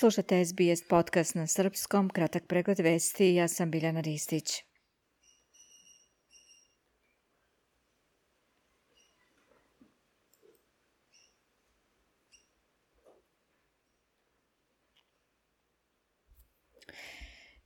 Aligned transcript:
Slušate 0.00 0.44
SBS 0.44 0.88
podcast 0.88 1.34
na 1.34 1.46
srpskom, 1.46 2.08
kratak 2.08 2.46
pregled 2.46 2.78
vesti, 2.78 3.34
ja 3.34 3.48
sam 3.48 3.70
Biljana 3.70 4.00
Ristić. 4.00 4.52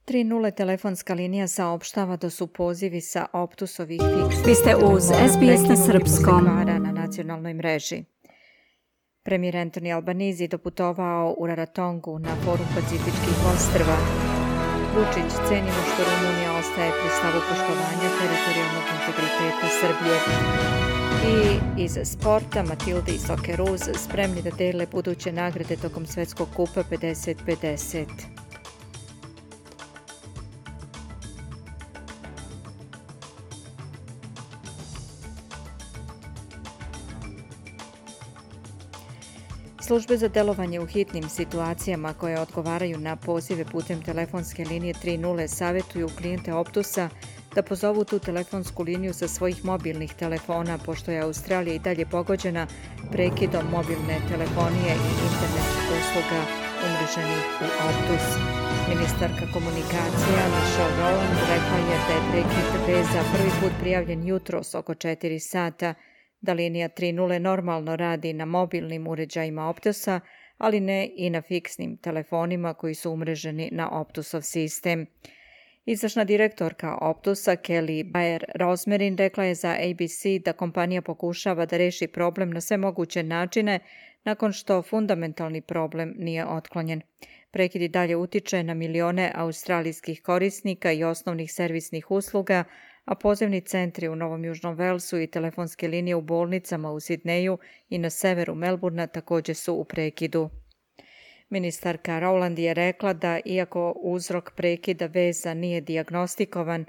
Tri 0.04 0.24
nule 0.24 0.50
telefonska 0.50 1.14
linija 1.14 1.48
saopštava 1.48 2.16
da 2.16 2.30
su 2.30 2.46
pozivi 2.46 3.00
sa 3.00 3.26
Optusovih 3.32 4.00
fiksnih... 4.00 4.46
Vi 4.46 4.54
ste 4.54 4.76
uz 4.76 5.02
SBS 5.04 5.68
na 5.68 5.76
srpskom. 5.76 6.44
...na 6.44 6.92
nacionalnoj 6.92 7.54
mreži. 7.54 8.13
Premijer 9.34 9.56
Antoni 9.56 9.92
Albanizi 9.92 10.48
doputovao 10.48 11.34
u 11.38 11.46
Raratongu 11.46 12.18
na 12.18 12.34
forum 12.44 12.66
Pacifičkih 12.74 13.38
ostrva. 13.54 13.96
Vučić 14.94 15.32
cenimo 15.48 15.80
što 15.90 16.02
Rumunija 16.04 16.52
ostaje 16.58 16.90
pri 16.90 17.10
stavu 17.18 17.40
poštovanja 17.48 18.08
teritorijalnog 18.18 18.86
integriteta 18.96 19.66
Srbije. 19.80 20.16
I 21.34 21.82
iz 21.84 21.98
sporta 22.04 22.62
Matilde 22.62 23.12
i 23.12 23.18
Sokeruz 23.18 23.82
spremni 24.04 24.42
da 24.42 24.50
dele 24.50 24.86
buduće 24.92 25.32
nagrade 25.32 25.76
tokom 25.76 26.06
svetskog 26.06 26.48
kupa 26.56 26.82
50-50. 26.90 28.43
Službe 39.86 40.16
za 40.16 40.28
delovanje 40.28 40.80
u 40.80 40.86
hitnim 40.86 41.28
situacijama 41.28 42.12
koje 42.14 42.40
odgovaraju 42.40 42.98
na 42.98 43.16
pozive 43.16 43.64
putem 43.64 44.02
telefonske 44.02 44.64
linije 44.64 44.94
30 44.94 45.46
savjetuju 45.46 46.08
klijente 46.18 46.54
Optusa 46.54 47.08
da 47.54 47.62
pozovu 47.62 48.04
tu 48.04 48.18
telefonsku 48.18 48.82
liniju 48.82 49.12
sa 49.14 49.28
svojih 49.28 49.64
mobilnih 49.64 50.14
telefona, 50.14 50.78
pošto 50.78 51.10
je 51.10 51.20
Australija 51.20 51.74
i 51.74 51.78
dalje 51.78 52.06
pogođena 52.06 52.66
prekidom 53.12 53.64
mobilne 53.70 54.16
telefonije 54.28 54.92
i 54.94 55.10
internet 55.28 55.68
usluga 55.96 56.40
umreženih 56.86 57.44
u 57.64 57.66
Optus. 57.88 58.26
Ministarka 58.88 59.44
komunikacija 59.52 60.42
Michelle 60.54 60.96
Rowland 61.00 61.40
rekla 61.52 61.78
je 61.88 61.98
da 62.06 62.14
je 62.14 62.30
prekid 62.30 62.68
veza 62.86 63.22
prvi 63.32 63.50
put 63.60 63.72
prijavljen 63.80 64.26
jutros 64.26 64.74
oko 64.74 64.94
4 64.94 65.38
sata, 65.38 65.94
da 66.44 66.52
linija 66.52 66.88
3.0 66.88 67.38
normalno 67.38 67.96
radi 67.96 68.32
na 68.32 68.44
mobilnim 68.44 69.06
uređajima 69.06 69.68
Optusa, 69.68 70.20
ali 70.58 70.80
ne 70.80 71.10
i 71.16 71.30
na 71.30 71.42
fiksnim 71.42 71.96
telefonima 71.96 72.74
koji 72.74 72.94
su 72.94 73.12
umreženi 73.12 73.68
na 73.72 74.00
Optusov 74.00 74.40
sistem. 74.40 75.06
Izvršna 75.86 76.24
direktorka 76.24 76.98
Optusa 77.00 77.56
Kelly 77.56 78.12
Bayer 78.12 78.44
Rosmerin 78.54 79.16
rekla 79.16 79.44
je 79.44 79.54
za 79.54 79.70
ABC 79.70 80.44
da 80.44 80.52
kompanija 80.52 81.02
pokušava 81.02 81.66
da 81.66 81.76
reši 81.76 82.06
problem 82.06 82.50
na 82.50 82.60
sve 82.60 82.76
moguće 82.76 83.22
načine 83.22 83.78
nakon 84.24 84.52
što 84.52 84.82
fundamentalni 84.82 85.60
problem 85.60 86.14
nije 86.16 86.46
otklonjen. 86.46 87.00
Prekid 87.50 87.82
i 87.82 87.88
dalje 87.88 88.16
utiče 88.16 88.62
na 88.62 88.74
milione 88.74 89.32
australijskih 89.34 90.22
korisnika 90.22 90.92
i 90.92 91.04
osnovnih 91.04 91.52
servisnih 91.52 92.10
usluga, 92.10 92.64
a 93.04 93.14
pozivni 93.14 93.60
centri 93.60 94.08
u 94.08 94.16
Novom 94.16 94.44
Južnom 94.44 94.74
Velsu 94.74 95.20
i 95.20 95.26
telefonske 95.26 95.88
linije 95.88 96.16
u 96.16 96.20
bolnicama 96.20 96.92
u 96.92 97.00
Sidneju 97.00 97.58
i 97.88 97.98
na 97.98 98.10
severu 98.10 98.54
Melburna 98.54 99.06
također 99.06 99.56
su 99.56 99.74
u 99.74 99.84
prekidu. 99.84 100.50
Ministarka 101.50 102.20
Rowland 102.20 102.58
je 102.58 102.74
rekla 102.74 103.12
da 103.12 103.40
iako 103.44 103.94
uzrok 103.96 104.52
prekida 104.56 105.06
veza 105.06 105.54
nije 105.54 105.80
diagnostikovan, 105.80 106.84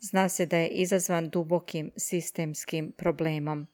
zna 0.00 0.28
se 0.28 0.46
da 0.46 0.56
je 0.56 0.68
izazvan 0.68 1.28
dubokim 1.28 1.90
sistemskim 1.96 2.92
problemom. 2.96 3.66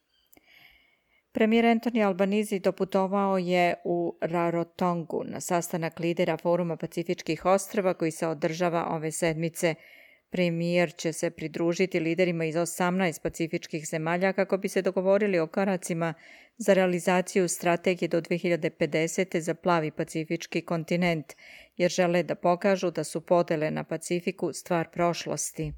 Premijer 1.33 1.67
Antoni 1.67 2.05
Albanizi 2.05 2.59
doputovao 2.59 3.39
je 3.39 3.75
u 3.85 4.19
Rarotongu 4.21 5.25
na 5.25 5.41
sastanak 5.41 6.01
lidera 6.01 6.37
Foruma 6.37 6.77
Pacifičkih 6.77 7.45
ostrava 7.45 7.95
koji 7.95 8.11
se 8.11 8.27
održava 8.27 8.87
ove 8.91 9.13
sedmice– 9.13 9.75
Premijer 10.31 10.93
će 10.95 11.13
se 11.13 11.31
pridružiti 11.31 12.01
liderima 12.01 12.45
iz 12.45 12.55
18 12.55 13.23
pacifičkih 13.23 13.87
zemalja 13.89 14.33
kako 14.33 14.57
bi 14.57 14.69
se 14.69 14.83
dogovorili 14.83 15.39
o 15.39 15.47
koracima 15.47 16.15
za 16.59 16.75
realizaciju 16.75 17.49
strategije 17.49 18.09
do 18.09 18.21
2050. 18.21 19.39
za 19.41 19.55
plavi 19.55 19.91
pacifički 19.91 20.61
kontinent, 20.61 21.33
jer 21.77 21.91
žele 21.91 22.23
da 22.23 22.35
pokažu 22.35 22.91
da 22.91 23.05
su 23.05 23.21
podele 23.21 23.71
na 23.71 23.85
Pacifiku 23.85 24.53
stvar 24.53 24.89
prošlosti. 24.93 25.73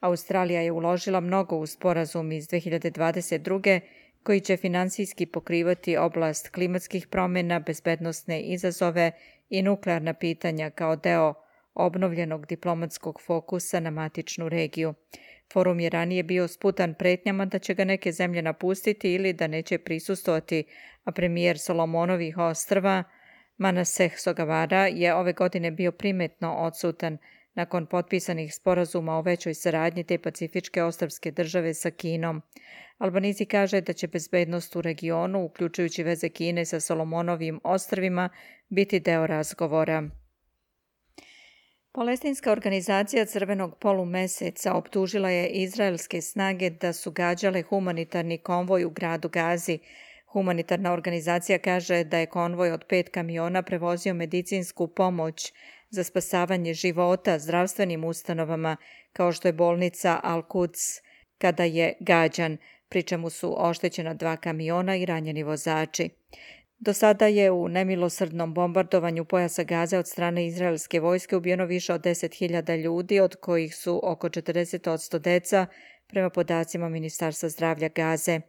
Australija 0.00 0.60
je 0.60 0.72
uložila 0.72 1.20
mnogo 1.20 1.56
u 1.56 1.66
sporazum 1.66 2.32
iz 2.32 2.48
2022. 2.48 3.80
koji 4.22 4.40
će 4.40 4.56
finansijski 4.56 5.26
pokrivati 5.26 5.96
oblast 5.96 6.48
klimatskih 6.48 7.06
promjena, 7.06 7.60
bezbednostne 7.60 8.42
izazove 8.42 9.12
i 9.48 9.62
nuklearna 9.62 10.14
pitanja 10.14 10.70
kao 10.70 10.96
deo 10.96 11.34
obnovljenog 11.74 12.46
diplomatskog 12.46 13.20
fokusa 13.26 13.80
na 13.80 13.90
matičnu 13.90 14.48
regiju. 14.48 14.94
Forum 15.52 15.80
je 15.80 15.90
ranije 15.90 16.22
bio 16.22 16.48
sputan 16.48 16.94
pretnjama 16.94 17.44
da 17.44 17.58
će 17.58 17.74
ga 17.74 17.84
neke 17.84 18.12
zemlje 18.12 18.42
napustiti 18.42 19.12
ili 19.12 19.32
da 19.32 19.46
neće 19.46 19.78
prisustovati, 19.78 20.64
a 21.04 21.12
premijer 21.12 21.58
Solomonovih 21.58 22.38
ostrva 22.38 23.04
Manaseh 23.56 24.12
Sogavara 24.18 24.86
je 24.86 25.14
ove 25.14 25.32
godine 25.32 25.70
bio 25.70 25.92
primetno 25.92 26.54
odsutan 26.54 27.18
nakon 27.54 27.86
potpisanih 27.86 28.54
sporazuma 28.54 29.12
o 29.12 29.22
većoj 29.22 29.54
saradnji 29.54 30.04
te 30.04 30.18
pacifičke 30.18 30.82
ostrvske 30.82 31.30
države 31.30 31.74
sa 31.74 31.90
Kinom. 31.90 32.42
Albanizi 32.98 33.44
kaže 33.44 33.80
da 33.80 33.92
će 33.92 34.08
bezbednost 34.08 34.76
u 34.76 34.82
regionu, 34.82 35.44
uključujući 35.44 36.02
veze 36.02 36.28
Kine 36.28 36.64
sa 36.64 36.80
Solomonovim 36.80 37.60
ostrvima, 37.64 38.28
biti 38.68 39.00
deo 39.00 39.26
razgovora. 39.26 40.19
Palestinska 41.92 42.52
organizacija 42.52 43.24
Crvenog 43.24 43.78
polumeseca 43.78 44.74
optužila 44.74 45.30
je 45.30 45.48
izraelske 45.48 46.20
snage 46.20 46.70
da 46.70 46.92
su 46.92 47.10
gađale 47.10 47.62
humanitarni 47.62 48.38
konvoj 48.38 48.84
u 48.84 48.90
gradu 48.90 49.28
Gazi. 49.28 49.78
Humanitarna 50.26 50.92
organizacija 50.92 51.58
kaže 51.58 52.04
da 52.04 52.18
je 52.18 52.26
konvoj 52.26 52.72
od 52.72 52.84
pet 52.88 53.08
kamiona 53.08 53.62
prevozio 53.62 54.14
medicinsku 54.14 54.88
pomoć 54.88 55.52
za 55.90 56.04
spasavanje 56.04 56.74
života 56.74 57.38
zdravstvenim 57.38 58.04
ustanovama, 58.04 58.76
kao 59.12 59.32
što 59.32 59.48
je 59.48 59.52
bolnica 59.52 60.20
Al-Quds, 60.24 61.00
kada 61.38 61.64
je 61.64 61.96
gađan, 62.00 62.56
pri 62.88 63.02
čemu 63.02 63.30
su 63.30 63.54
oštećena 63.58 64.14
dva 64.14 64.36
kamiona 64.36 64.96
i 64.96 65.06
ranjeni 65.06 65.42
vozači. 65.42 66.10
Do 66.80 66.92
sada 66.92 67.26
je 67.26 67.50
u 67.50 67.68
nemilosrdnom 67.68 68.54
bombardovanju 68.54 69.24
pojasa 69.24 69.64
Gaze 69.64 69.98
od 69.98 70.08
strane 70.08 70.46
izraelske 70.46 71.00
vojske 71.00 71.36
ubijeno 71.36 71.64
više 71.64 71.94
od 71.94 72.00
10.000 72.00 72.82
ljudi, 72.82 73.20
od 73.20 73.36
kojih 73.36 73.76
su 73.76 74.00
oko 74.02 74.28
40% 74.28 75.18
deca, 75.18 75.66
prema 76.06 76.30
podacima 76.30 76.88
Ministarstva 76.88 77.48
zdravlja 77.48 77.88
Gaze. 77.88 78.40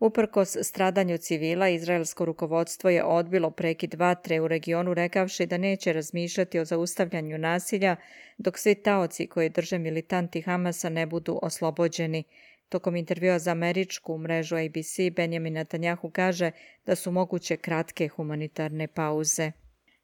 Uprkos 0.00 0.56
stradanju 0.62 1.18
civila, 1.18 1.68
izraelsko 1.68 2.24
rukovodstvo 2.24 2.90
je 2.90 3.04
odbilo 3.04 3.50
prekid 3.50 3.94
vatre 3.94 4.40
u 4.40 4.48
regionu 4.48 4.94
rekavši 4.94 5.46
da 5.46 5.58
neće 5.58 5.92
razmišljati 5.92 6.58
o 6.58 6.64
zaustavljanju 6.64 7.38
nasilja 7.38 7.96
dok 8.38 8.58
svi 8.58 8.74
taoci 8.74 9.26
koje 9.26 9.48
drže 9.48 9.78
militanti 9.78 10.40
Hamasa 10.40 10.88
ne 10.88 11.06
budu 11.06 11.38
oslobođeni. 11.42 12.24
Tokom 12.68 12.96
intervjua 12.96 13.38
za 13.38 13.50
američku 13.50 14.18
mrežu 14.18 14.56
ABC, 14.56 15.14
Benjamin 15.16 15.54
Netanyahu 15.54 16.10
kaže 16.10 16.50
da 16.86 16.94
su 16.94 17.12
moguće 17.12 17.56
kratke 17.56 18.08
humanitarne 18.08 18.86
pauze. 18.86 19.52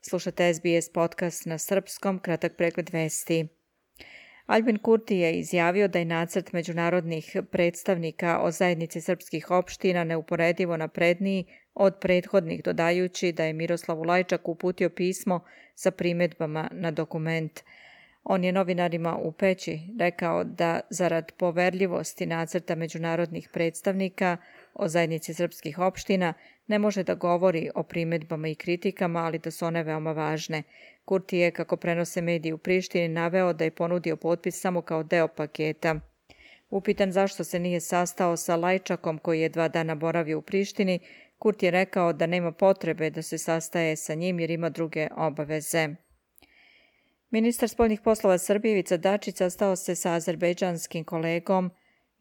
Slušate 0.01 0.55
SBS 0.55 0.93
podcast 0.93 1.47
na 1.47 1.59
srpskom, 1.59 2.19
kratak 2.19 2.57
pregled 2.57 2.91
vesti. 2.93 3.47
Albin 4.47 4.79
Kurti 4.79 5.17
je 5.17 5.33
izjavio 5.33 5.89
da 5.89 5.99
je 5.99 6.05
nacrt 6.05 6.53
međunarodnih 6.53 7.37
predstavnika 7.51 8.41
o 8.43 8.51
zajednici 8.51 9.01
srpskih 9.01 9.51
opština 9.51 10.05
neuporedivo 10.05 10.77
napredniji 10.77 11.45
od 11.75 11.95
prethodnih, 12.01 12.63
dodajući 12.63 13.33
da 13.33 13.45
je 13.45 13.53
Miroslav 13.53 14.01
Ulajčak 14.01 14.49
uputio 14.49 14.91
pismo 14.91 15.45
sa 15.75 15.91
primedbama 15.91 16.69
na 16.73 16.91
dokument– 16.91 17.61
on 18.25 18.45
je 18.45 18.53
novinarima 18.53 19.17
u 19.17 19.33
Peći 19.33 19.81
rekao 19.99 20.45
da 20.45 20.81
zarad 20.91 21.33
poverljivosti 21.33 22.27
nacrta 22.27 22.75
međunarodnih 22.75 23.49
predstavnika 23.53 24.37
o 24.75 24.89
zajednici 24.89 25.35
srpskih 25.35 25.79
opština 25.79 26.35
ne 26.67 26.79
može 26.79 27.03
da 27.03 27.15
govori 27.15 27.71
o 27.75 27.83
primjedbama 27.83 28.49
i 28.49 28.55
kritikama, 28.55 29.21
ali 29.21 29.39
da 29.39 29.51
su 29.51 29.67
one 29.67 29.83
veoma 29.83 30.13
važne. 30.13 30.63
Kurti 31.05 31.39
je, 31.39 31.51
kako 31.51 31.77
prenose 31.77 32.21
mediji 32.21 32.53
u 32.53 32.59
Prištini, 32.59 33.09
naveo 33.09 33.53
da 33.53 33.65
je 33.65 33.71
ponudio 33.71 34.17
potpis 34.17 34.61
samo 34.61 34.83
kao 34.83 35.03
deo 35.03 35.29
paketa. 35.29 35.95
Upitan 36.71 37.13
zašto 37.13 37.45
se 37.45 37.59
nije 37.59 37.81
sastao 37.81 38.37
sa 38.37 38.57
Lajčakom 38.57 39.19
koji 39.19 39.41
je 39.41 39.49
dva 39.49 39.69
dana 39.69 39.95
boravio 39.95 40.39
u 40.39 40.43
Prištini, 40.43 40.99
Kurti 41.39 41.67
je 41.67 41.71
rekao 41.71 42.13
da 42.13 42.27
nema 42.27 42.53
potrebe 42.53 43.11
da 43.11 43.23
se 43.23 43.39
sastaje 43.39 43.97
sa 43.97 44.15
njim 44.15 44.41
jer 44.41 44.51
ima 44.51 44.69
druge 44.69 45.09
obaveze. 45.17 45.89
Ministar 47.35 47.69
spoljnih 47.69 48.01
poslova 48.01 48.39
Srbije 48.39 48.73
Ivica 48.73 48.97
Dačić 48.97 49.37
sastao 49.37 49.77
se 49.77 49.95
sa 49.95 50.13
azerbejdžanskim 50.13 51.05
kolegom 51.05 51.71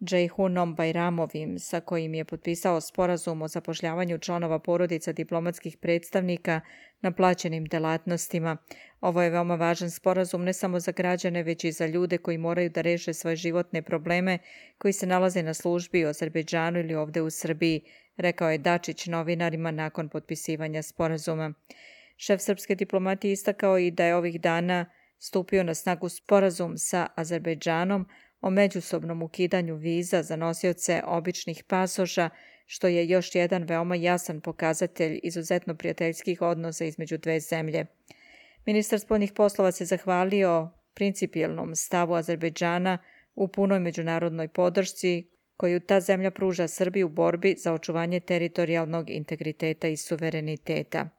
Džejhunom 0.03 0.75
Bajramovim, 0.75 1.59
sa 1.59 1.81
kojim 1.81 2.13
je 2.13 2.25
potpisao 2.25 2.81
sporazum 2.81 3.41
o 3.41 3.47
zapošljavanju 3.47 4.17
članova 4.17 4.59
porodica 4.59 5.11
diplomatskih 5.11 5.77
predstavnika 5.77 6.61
na 7.01 7.11
plaćenim 7.11 7.65
delatnostima. 7.65 8.57
Ovo 9.01 9.21
je 9.21 9.29
veoma 9.29 9.55
važan 9.55 9.91
sporazum 9.91 10.43
ne 10.43 10.53
samo 10.53 10.79
za 10.79 10.91
građane, 10.91 11.43
već 11.43 11.63
i 11.63 11.71
za 11.71 11.85
ljude 11.85 12.17
koji 12.17 12.37
moraju 12.37 12.69
da 12.69 12.81
reše 12.81 13.13
svoje 13.13 13.35
životne 13.35 13.81
probleme 13.81 14.37
koji 14.77 14.93
se 14.93 15.07
nalaze 15.07 15.43
na 15.43 15.53
službi 15.53 16.05
u 16.05 16.07
Azerbejdžanu 16.07 16.79
ili 16.79 16.95
ovde 16.95 17.21
u 17.21 17.29
Srbiji, 17.29 17.81
rekao 18.17 18.51
je 18.51 18.57
Dačić 18.57 19.07
novinarima 19.07 19.71
nakon 19.71 20.09
potpisivanja 20.09 20.81
sporazuma. 20.81 21.53
Šef 22.17 22.41
srpske 22.41 22.75
diplomatije 22.75 23.31
istakao 23.31 23.77
i 23.77 23.91
da 23.91 24.05
je 24.05 24.15
ovih 24.15 24.41
dana 24.41 24.85
stupio 25.19 25.63
na 25.63 25.73
snagu 25.73 26.09
sporazum 26.09 26.77
sa 26.77 27.07
Azerbejdžanom 27.15 28.07
o 28.41 28.49
međusobnom 28.49 29.21
ukidanju 29.21 29.75
viza 29.75 30.23
za 30.23 30.35
nosioce 30.35 31.01
običnih 31.05 31.63
pasoša, 31.67 32.29
što 32.65 32.87
je 32.87 33.09
još 33.09 33.35
jedan 33.35 33.63
veoma 33.63 33.95
jasan 33.95 34.41
pokazatelj 34.41 35.19
izuzetno 35.23 35.75
prijateljskih 35.75 36.41
odnosa 36.41 36.85
između 36.85 37.17
dve 37.17 37.39
zemlje. 37.39 37.85
Ministar 38.65 38.99
spoljnih 38.99 39.31
poslova 39.31 39.71
se 39.71 39.85
zahvalio 39.85 40.69
principijelnom 40.93 41.75
stavu 41.75 42.13
Azerbejdžana 42.13 42.97
u 43.35 43.47
punoj 43.47 43.79
međunarodnoj 43.79 44.47
podršci 44.47 45.27
koju 45.57 45.79
ta 45.79 45.99
zemlja 45.99 46.31
pruža 46.31 46.67
Srbiji 46.67 47.03
u 47.03 47.09
borbi 47.09 47.55
za 47.57 47.73
očuvanje 47.73 48.19
teritorijalnog 48.19 49.09
integriteta 49.09 49.87
i 49.87 49.97
suvereniteta. 49.97 51.09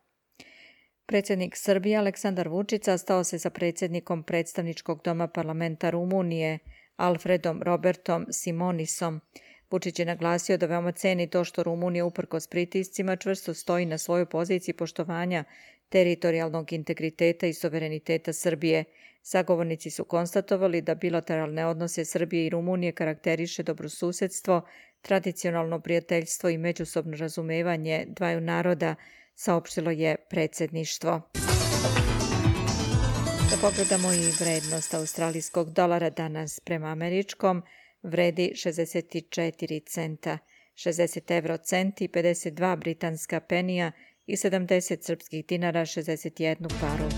Predsjednik 1.06 1.56
Srbije 1.56 1.96
Aleksandar 1.98 2.48
Vučić 2.48 2.82
stao 2.98 3.24
se 3.24 3.38
sa 3.38 3.50
predsjednikom 3.50 4.22
predstavničkog 4.22 5.00
doma 5.04 5.28
parlamenta 5.28 5.90
Rumunije 5.90 6.58
Alfredom 6.96 7.62
Robertom 7.62 8.26
Simonisom. 8.30 9.20
Vučić 9.70 9.98
je 9.98 10.06
naglasio 10.06 10.56
da 10.56 10.66
veoma 10.66 10.92
ceni 10.92 11.30
to 11.30 11.44
što 11.44 11.62
Rumunija 11.62 12.04
uprkos 12.04 12.46
pritiscima 12.46 13.16
čvrsto 13.16 13.54
stoji 13.54 13.86
na 13.86 13.98
svojoj 13.98 14.26
poziciji 14.26 14.74
poštovanja 14.74 15.44
teritorijalnog 15.88 16.72
integriteta 16.72 17.46
i 17.46 17.54
suvereniteta 17.54 18.32
Srbije. 18.32 18.84
Sagovornici 19.22 19.90
su 19.90 20.04
konstatovali 20.04 20.82
da 20.82 20.94
bilateralne 20.94 21.66
odnose 21.66 22.04
Srbije 22.04 22.46
i 22.46 22.50
Rumunije 22.50 22.92
karakteriše 22.92 23.62
dobrosusedstvo, 23.62 24.62
tradicionalno 25.02 25.80
prijateljstvo 25.80 26.48
i 26.50 26.58
međusobno 26.58 27.16
razumevanje 27.16 28.04
dvaju 28.08 28.40
naroda, 28.40 28.94
saopštilo 29.34 29.90
je 29.90 30.16
predsedništvo. 30.30 31.20
Da 33.50 33.56
pogledamo 33.60 34.12
i 34.12 34.32
vrednost 34.40 34.94
australijskog 34.94 35.72
dolara 35.72 36.10
danas 36.10 36.60
prema 36.60 36.86
američkom 36.86 37.62
vredi 38.02 38.52
64 38.54 39.82
centa, 39.86 40.38
60 40.74 41.36
evro 41.38 41.56
centi, 41.56 42.08
52 42.08 42.76
britanska 42.76 43.40
penija 43.40 43.92
i 44.26 44.36
70 44.36 45.02
srpskih 45.02 45.46
dinara 45.46 45.80
61 45.80 46.68
paru. 46.80 47.08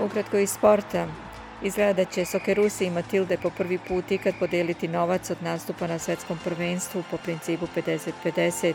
Ukratko 0.00 0.38
iz 0.38 0.50
sporta. 0.50 1.25
Izgleda 1.62 1.92
da 1.92 2.04
će 2.04 2.24
Sokerusi 2.24 2.86
i 2.86 2.90
Matilde 2.90 3.36
po 3.42 3.50
prvi 3.50 3.78
put 3.88 4.10
ikad 4.10 4.34
podeliti 4.40 4.88
novac 4.88 5.30
od 5.30 5.42
nastupa 5.42 5.86
na 5.86 5.98
svetskom 5.98 6.38
prvenstvu 6.44 7.02
po 7.10 7.16
principu 7.16 7.66
50-50. 7.76 8.74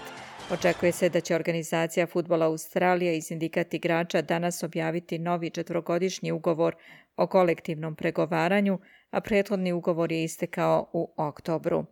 Očekuje 0.51 0.91
se 0.91 1.09
da 1.09 1.21
će 1.21 1.35
organizacija 1.35 2.07
futbola 2.07 2.45
Australija 2.45 3.13
i 3.13 3.21
sindikat 3.21 3.73
igrača 3.73 4.21
danas 4.21 4.63
objaviti 4.63 5.19
novi 5.19 5.49
četvrogodišnji 5.49 6.31
ugovor 6.31 6.75
o 7.15 7.27
kolektivnom 7.27 7.95
pregovaranju, 7.95 8.79
a 9.09 9.21
prethodni 9.21 9.73
ugovor 9.73 10.11
je 10.11 10.23
istekao 10.23 10.89
u 10.93 11.13
oktobru. 11.17 11.85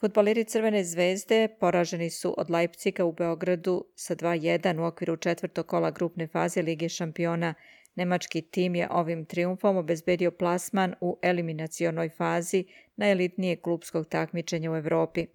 Futboleri 0.00 0.44
Crvene 0.44 0.84
zvezde 0.84 1.48
poraženi 1.60 2.10
su 2.10 2.34
od 2.38 2.50
Leipciga 2.50 3.04
u 3.04 3.12
Beogradu 3.12 3.84
sa 3.94 4.16
2-1 4.16 4.80
u 4.80 4.84
okviru 4.84 5.16
četvrtog 5.16 5.66
kola 5.66 5.90
grupne 5.90 6.26
faze 6.26 6.62
Lige 6.62 6.88
šampiona 6.88 7.54
Nemački 8.00 8.42
tim 8.42 8.74
je 8.74 8.88
ovim 8.90 9.24
triumfom 9.24 9.76
obezbedio 9.76 10.30
plasman 10.30 10.94
u 11.00 11.18
eliminacionoj 11.22 12.08
fazi 12.08 12.64
najelitnijeg 12.96 13.60
klubskog 13.60 14.06
takmičenja 14.06 14.70
u 14.72 14.76
Evropi. 14.76 15.26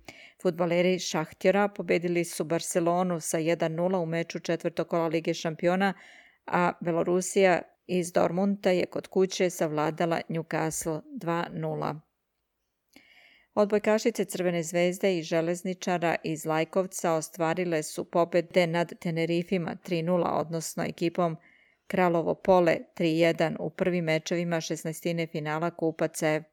Futbaleri 0.41 0.99
Šahtjera 0.99 1.67
pobedili 1.67 2.23
su 2.23 2.43
Barcelonu 2.43 3.19
sa 3.19 3.37
1-0 3.37 3.97
u 3.97 4.05
meču 4.05 4.39
četvrtog 4.39 4.87
kola 4.87 5.07
Lige 5.07 5.33
šampiona, 5.33 5.93
a 6.45 6.71
Belorusija 6.81 7.61
iz 7.87 8.11
Dormunta 8.11 8.71
je 8.71 8.85
kod 8.85 9.07
kuće 9.07 9.49
savladala 9.49 10.21
Newcastle 10.29 11.01
2-0. 11.21 11.99
Odbojkašice 13.53 14.25
Crvene 14.25 14.63
zvezde 14.63 15.17
i 15.17 15.23
železničara 15.23 16.15
iz 16.23 16.45
Lajkovca 16.45 17.13
ostvarile 17.13 17.83
su 17.83 18.05
pobede 18.05 18.67
nad 18.67 18.99
Tenerifima 18.99 19.75
3-0, 19.85 20.29
odnosno 20.31 20.83
ekipom 20.83 21.37
Kralovo 21.87 22.35
pole 22.35 22.77
3-1 22.97 23.55
u 23.59 23.69
prvim 23.69 24.05
mečevima 24.05 24.55
16. 24.55 25.31
finala 25.31 25.71
Kupa 25.71 26.07
CEV. 26.07 26.43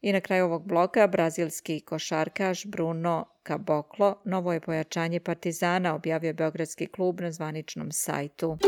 I 0.00 0.12
na 0.12 0.20
kraju 0.20 0.44
ovog 0.44 0.66
bloka 0.66 1.06
brazilski 1.06 1.80
košarkaš 1.80 2.66
Bruno 2.66 3.24
Caboclo 3.46 4.22
novo 4.24 4.52
je 4.52 4.60
pojačanje 4.60 5.20
Partizana 5.20 5.94
objavio 5.94 6.34
Beogradski 6.34 6.86
klub 6.86 7.20
na 7.20 7.32
zvaničnom 7.32 7.92
sajtu. 7.92 8.58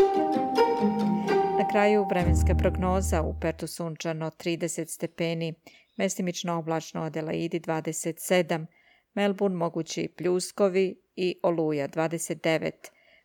Na 1.59 1.69
kraju 1.71 2.07
vremenska 2.11 2.55
prognoza 2.55 3.23
u 3.23 3.35
Pertu 3.41 3.67
sunčano 3.67 4.31
30 4.31 4.87
stepeni, 4.87 5.55
mestimično 5.97 6.59
oblačno 6.59 7.03
Adelaidi 7.03 7.61
27, 7.61 8.67
Melbourne 9.15 9.57
mogući 9.57 10.09
pljuskovi 10.17 11.03
i 11.17 11.41
Oluja 11.43 11.89
29, 11.89 12.71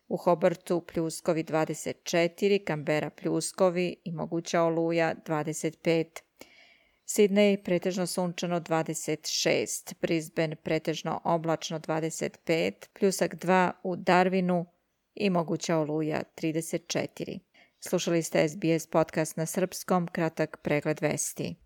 u 0.08 0.16
Hobartu 0.16 0.80
pljuskovi 0.80 1.44
24, 1.44 2.64
Kambera 2.64 3.10
pljuskovi 3.10 3.96
i 4.04 4.12
moguća 4.12 4.62
oluja 4.62 5.14
25. 5.26 6.04
Sidney 7.06 7.64
pretežno 7.64 8.06
sunčano 8.06 8.60
26, 8.60 9.94
Brisbane 10.00 10.56
pretežno 10.56 11.20
oblačno 11.24 11.80
25, 11.80 12.72
pljusak 12.98 13.34
2 13.34 13.70
u 13.82 13.96
Darwinu 13.96 14.64
i 15.14 15.30
moguća 15.30 15.76
oluja 15.76 16.22
34. 16.36 17.38
Slušali 17.80 18.22
ste 18.22 18.48
SBS 18.48 18.86
podcast 18.86 19.36
na 19.36 19.46
srpskom, 19.46 20.06
kratak 20.06 20.56
pregled 20.62 21.00
vesti. 21.00 21.65